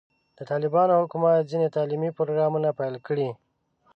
[0.37, 3.29] د طالبانو حکومت ځینې تعلیمي پروګرامونه پیل کړي.